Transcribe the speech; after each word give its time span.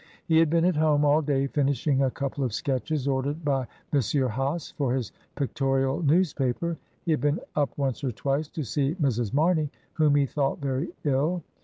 He 0.25 0.39
had 0.39 0.49
been 0.49 0.65
at 0.65 0.77
home 0.77 1.05
all 1.05 1.21
day 1.21 1.45
finishing 1.45 2.01
a 2.01 2.09
couple 2.09 2.43
of 2.43 2.53
sketches 2.55 3.07
ordered 3.07 3.45
by 3.45 3.67
M. 3.93 4.01
Hase 4.01 4.71
for 4.71 4.95
his 4.95 5.11
pictorial 5.35 6.01
newspaper; 6.01 6.75
he 7.05 7.11
had 7.11 7.21
been 7.21 7.39
up 7.55 7.77
once 7.77 8.03
or 8.03 8.11
twice 8.11 8.47
to 8.47 8.63
see 8.63 8.95
Mrs. 8.95 9.31
Marney, 9.31 9.69
whom 9.93 10.15
he 10.15 10.25
thought 10.25 10.57
very 10.57 10.89
ill. 11.03 11.43